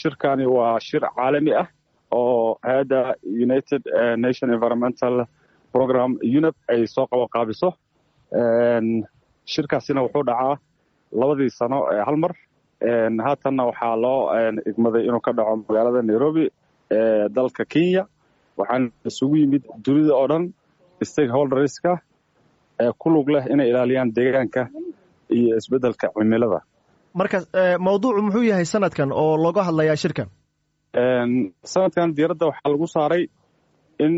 shirkani 0.00 0.46
waa 0.56 0.78
shir 0.86 1.02
caalami 1.16 1.52
ah 1.62 1.66
oo 2.18 2.58
hay'adda 2.66 3.00
united 3.46 3.82
nation 4.24 4.48
environmental 4.56 5.14
program 5.74 6.10
unep 6.38 6.56
ay 6.72 6.80
soo 6.94 7.06
qabanqaabiso 7.12 7.68
shirkaasina 9.52 10.00
wuxuu 10.04 10.24
dhacaa 10.28 10.56
labadii 11.20 11.50
sano 11.58 11.78
hal 12.06 12.16
mar. 12.22 12.32
Haatanna 13.26 13.62
waxaa 13.70 13.96
loo 14.04 14.20
igmaday 14.70 15.02
inuu 15.08 15.20
ka 15.26 15.32
dhaco 15.38 15.54
magaalada 15.68 16.02
nairobi 16.10 16.44
ee 16.96 17.28
dalka 17.36 17.64
kenya. 17.72 18.02
Waxaana 18.58 18.86
isugu 19.08 19.36
yimid 19.40 19.62
dunida 19.84 20.14
oo 20.20 20.26
dhan 20.30 20.44
stakeholderska 21.10 21.92
ee 22.82 22.92
ku 23.00 23.06
lug 23.14 23.28
leh 23.34 23.44
inay 23.52 23.68
ilaaliyaan 23.70 24.10
deegaanka 24.18 24.62
iyo 25.36 25.56
isbeddelka 25.60 26.06
cimilada 26.16 26.60
marka 27.18 27.38
mawduucu 27.86 28.22
muxuu 28.26 28.42
yahay 28.50 28.64
sanadkan 28.72 29.10
oo 29.12 29.36
looga 29.44 29.62
hadlayaa 29.68 29.96
shirkan? 30.02 30.28
Sanadkan 31.72 32.08
diiradda 32.16 32.46
waxaa 32.50 32.70
lagu 32.72 32.86
saaray 32.94 33.22
in 34.04 34.14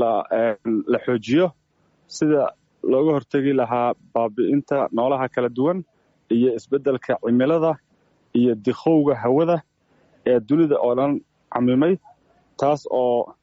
la 0.00 0.98
xoojiyo 1.06 1.46
sida 2.16 2.42
looga 2.92 3.10
hortegi 3.16 3.52
lahaa 3.60 3.90
baabi'inta 4.14 4.76
noolaha 4.96 5.26
kala 5.34 5.48
duwan 5.56 5.78
iyo 6.34 6.48
isbeddelka 6.58 7.12
cimilada 7.24 7.72
iyo 8.38 8.52
dikhowga 8.64 9.14
hawada 9.22 9.56
ee 10.30 10.38
dunida 10.48 10.76
oo 10.86 10.94
dhan 10.98 11.12
camimay 11.52 11.94
taas 12.60 12.80
oo 13.00 13.34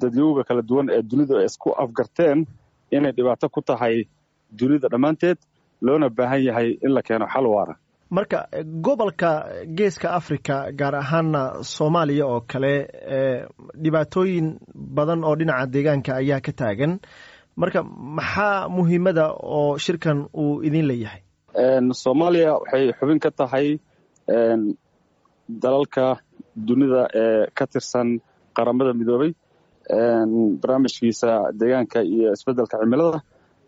dadyowga 0.00 0.42
kala 0.48 0.62
duwan 0.68 0.86
ee 0.94 1.02
dunidu 1.10 1.34
ay 1.40 1.44
isku 1.50 1.68
afgarteen 1.82 2.38
inay 2.96 3.12
dhibaato 3.16 3.46
ku 3.54 3.60
tahay 3.68 3.96
dunida 4.58 4.86
dhammaanteed 4.92 5.38
loona 5.86 6.08
baahan 6.18 6.42
yahay 6.48 6.68
in 6.84 6.90
la 6.96 7.02
keeno 7.08 7.26
xal 7.34 7.46
waara. 7.54 7.74
Marka 8.16 8.38
gobolka 8.86 9.30
geeska 9.78 10.08
africa 10.18 10.56
gaar 10.80 10.94
ahaana 11.02 11.42
soomaaliya 11.74 12.26
oo 12.32 12.40
kale 12.52 12.72
dhibaatooyin 13.82 14.48
badan 14.96 15.20
oo 15.28 15.34
dhinaca 15.40 15.66
deegaanka 15.74 16.12
ayaa 16.20 16.40
ka 16.46 16.52
taagan. 16.60 16.92
Marka 17.60 17.80
maxaa 18.16 18.68
muhiimada 18.76 19.24
oo 19.56 19.78
shirkan 19.84 20.18
uu 20.42 20.62
idin 20.66 20.86
leeyahay? 20.90 21.20
Soomaaliya 22.02 22.50
waxay 22.60 22.84
xubin 22.98 23.18
ka 23.24 23.30
tahay 23.38 23.66
dalalka 25.62 26.06
dunida 26.68 27.02
ee 27.22 27.46
ka 27.58 27.64
tirsan 27.72 28.08
qaramada 28.56 28.92
midoobay. 28.98 29.32
Barnaamijkiisa 30.60 31.30
deegaanka 31.60 31.98
iyo 32.14 32.28
isbeddelka 32.36 32.76
cimilada 32.82 33.18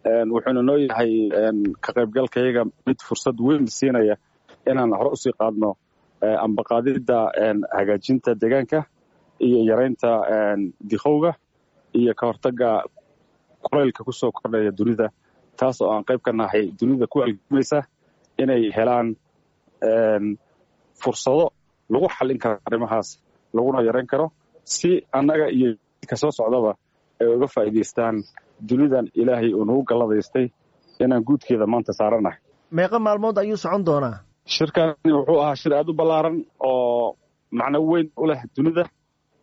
wuxuuna 0.05 0.63
noo 0.69 0.77
yahay 0.77 1.13
ka 1.85 1.91
qaybgalkayaga 1.97 2.63
mid 2.87 2.99
fursad 3.09 3.37
weyn 3.47 3.67
siinaya 3.67 4.17
inaan 4.71 4.93
hore 4.99 5.11
u 5.13 5.17
sii 5.23 5.33
qaadno 5.41 5.71
ambaqaadidda 6.47 7.19
hagaajinta 7.77 8.31
deegaanka 8.41 8.79
iyo 9.47 9.59
yaraynta 9.71 10.11
dikhowga 10.91 11.33
iyo 11.99 12.13
ka 12.15 12.25
hortagga 12.27 12.71
kulaylka 13.65 14.05
ku 14.05 14.13
soo 14.13 14.31
kordhaya 14.33 14.71
dunida 14.79 15.07
taas 15.59 15.81
oo 15.81 15.91
aan 15.93 16.05
qayb 16.09 16.21
ka 16.27 16.33
nahay 16.33 16.65
dunida 16.81 17.07
ku 17.07 17.19
algamaysa 17.23 17.79
inay 18.43 18.63
helaan 18.77 19.17
fursado 21.03 21.51
lagu 21.93 22.09
xallin 22.17 22.39
karo 22.43 22.57
arrimahaas 22.67 23.09
laguna 23.57 23.81
yarayn 23.89 24.07
karo 24.07 24.27
si 24.65 24.91
annaga 25.13 25.47
iyo 25.57 25.69
ka 26.11 26.17
soo 26.17 26.31
socdaba 26.39 26.73
ay 27.21 27.27
uga 27.37 27.47
faa'iidaystaan 27.55 28.17
dunidan 28.69 29.07
ilaahay 29.21 29.51
uu 29.59 29.65
nagu 29.69 29.83
galladaystay 29.91 30.47
inaan 31.03 31.23
guudkeeda 31.29 31.67
maanta 31.73 31.93
saaranahay 32.01 32.39
meeqa 32.79 32.99
maalmood 33.07 33.37
ayuu 33.43 33.57
socon 33.65 33.83
doonaa? 33.89 34.17
Shirkani 34.55 35.11
wuxuu 35.19 35.39
ahaa 35.43 35.57
shir 35.61 35.73
aad 35.79 35.89
u 35.89 35.95
ballaaran 36.01 36.37
oo 36.71 37.17
macno 37.59 37.79
weyn 37.91 38.09
u 38.23 38.25
leh 38.31 38.41
dunida. 38.57 38.85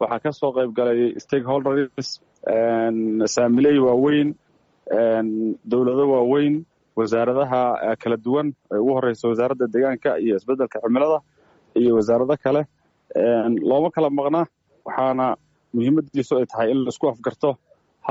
Waxaa 0.02 0.19
ka 0.23 0.30
soo 0.39 0.52
qayb 0.58 0.72
galay 0.78 1.00
stakeholders 1.23 2.09
saamiley 3.36 3.78
waaweyn 3.88 4.29
dowlado 5.72 6.06
waaweyn 6.13 6.56
wasaaradaha 7.00 7.62
kala 8.01 8.18
duwan 8.25 8.47
ee 8.74 8.78
ugu 8.81 8.91
horeysa 8.97 9.25
wasaaradda 9.31 9.66
deegaanka 9.74 10.09
iyo 10.24 10.35
isbeddelka 10.40 10.78
cimilada 10.84 11.18
iyo 11.79 11.91
wasaarado 11.97 12.35
kale. 12.44 12.62
Looma 13.69 13.90
kala 13.95 14.09
maqna 14.18 14.41
waxaana 14.88 15.25
muhiimadiisu 15.75 16.34
ay 16.40 16.45
tahay 16.51 16.68
in 16.74 16.79
la 16.85 16.90
isku 16.94 17.06
afgarto 17.13 17.50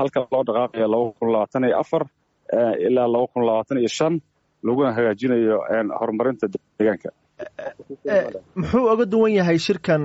halka 0.01 0.19
loo 0.33 0.43
dhaqaaqayo 0.47 0.87
laba 0.93 1.07
kun 1.19 1.29
labaatan 1.33 1.63
iyo 1.69 1.77
afar 1.83 2.03
ilaa 2.87 3.07
laba 3.13 3.27
kun 3.33 3.43
labaatan 3.49 3.77
iyo 3.81 3.87
shan 3.97 4.13
laguna 4.65 4.89
hagaajinayo 4.97 5.57
horumarinta 5.99 6.45
deegaanka. 6.79 7.09
Muxuu 8.59 8.85
oga 8.93 9.05
duwan 9.11 9.33
yahay 9.37 9.57
shirkan 9.65 10.01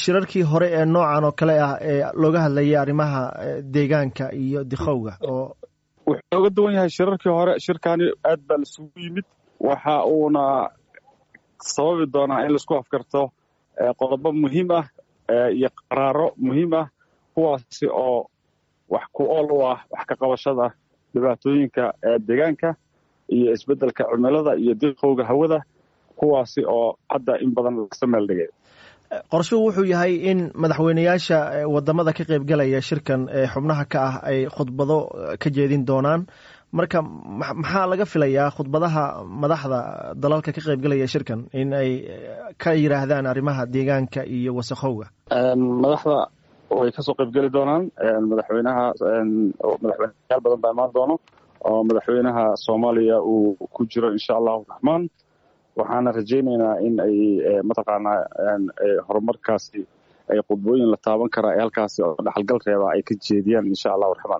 shirarkii 0.00 0.42
hore 0.50 0.68
ee 0.78 0.84
noocan 0.94 1.24
oo 1.28 1.32
kale 1.40 1.54
ah 1.66 1.74
ee 1.90 2.00
looga 2.22 2.40
hadlayay 2.44 2.76
arrimaha 2.82 3.22
deegaanka 3.74 4.26
iyo 4.44 4.60
dikhowga 4.70 5.12
oo 5.32 5.44
wuxuu 6.06 6.36
oga 6.38 6.50
duwan 6.56 6.72
yahay 6.76 6.90
shirarkii 6.96 7.32
hore 7.38 7.54
shirkani 7.66 8.06
aad 8.30 8.40
baa 8.48 8.56
laisugu 8.60 8.90
yimid. 9.04 9.24
Waxa 9.68 9.94
uuna 10.14 10.44
sababi 11.72 12.06
doonaa 12.14 12.44
in 12.46 12.52
la 12.52 12.56
isku 12.62 12.74
afgarto 12.80 13.22
qodobo 14.00 14.28
muhiim 14.42 14.70
ah 14.78 14.84
iyo 15.58 15.68
qaraaro 15.88 16.26
muhiim 16.46 16.72
ah 16.80 16.86
kuwaasi 17.34 17.86
oo 18.02 18.18
wax 18.94 19.04
ku 19.16 19.22
ool 19.36 19.48
u 19.52 19.58
ah 19.72 19.78
wax 19.94 20.04
ka 20.10 20.14
qabashada 20.22 20.66
dhibaatooyinka 21.14 21.84
deegaanka 22.28 22.70
iyo 23.36 23.48
isbeddelka 23.56 24.02
cimilada 24.10 24.52
iyo 24.62 24.72
diqowga 24.80 25.24
hawada 25.30 25.58
kuwaasi 26.18 26.60
oo 26.76 26.88
hadda 27.12 27.34
in 27.44 27.50
badan 27.56 27.74
lagasa 27.80 28.06
meel 28.12 28.26
dhigay. 28.30 28.48
Qorshuhu 29.32 29.62
wuxuu 29.66 29.84
yahay 29.92 30.14
in 30.30 30.38
madaxweyneyaasha 30.62 31.38
waddamada 31.74 32.12
ka 32.18 32.24
qaybgalaya 32.30 32.80
shirkan 32.88 33.20
ee 33.38 33.46
xubnaha 33.52 33.84
ka 33.92 33.98
ah 34.08 34.14
ay 34.30 34.38
khudbado 34.56 34.98
ka 35.42 35.48
jeedin 35.56 35.84
doonaan. 35.90 36.22
Marka 36.78 36.98
maxaa 37.02 37.86
laga 37.90 38.04
filayaa 38.12 38.50
khudbadaha 38.56 39.04
madaxda 39.42 39.78
dalalka 40.22 40.50
ka 40.56 40.60
qaybgalaya 40.66 41.06
shirkan 41.12 41.40
in 41.60 41.70
ay 41.80 41.90
ka 42.62 42.70
yidhaahdaan 42.80 43.26
arrimaha 43.32 43.62
deegaanka 43.74 44.20
iyo 44.36 44.50
wasakhowga? 44.58 45.06
Madaxda 45.84 46.18
way 46.70 46.90
ka 46.96 47.02
soo 47.06 47.14
qaybgeli 47.18 47.50
doonaan 47.56 47.84
madaxweynaha 48.30 48.84
madaxweyneyaal 49.82 50.40
badan 50.44 50.60
baa 50.62 50.72
imaan 50.74 50.92
doono 50.96 51.14
oo 51.68 51.80
madaxweynaha 51.88 52.44
soomaaliya 52.64 53.16
uu 53.32 53.56
ku 53.74 53.82
jiro 53.92 54.08
insha 54.16 54.32
allahu 54.40 54.64
raxmaan. 54.72 55.02
Waxaana 55.78 56.10
rajaynaynaa 56.18 56.74
in 56.86 56.94
ay 57.06 57.16
mataqaanaa 57.68 58.18
horumarkaasi 59.08 59.80
ay 60.30 60.38
khudbooyin 60.48 60.90
la 60.92 60.96
taaban 61.06 61.30
karaa 61.34 61.52
ee 61.56 61.60
halkaasi 61.64 61.98
oo 62.06 62.14
dhaxalgal 62.26 62.58
reeba 62.66 62.86
ay 62.94 63.02
ka 63.08 63.14
jeediyaan 63.26 63.66
insha 63.72 63.88
allahu 63.94 64.14
raxmaan 64.18 64.36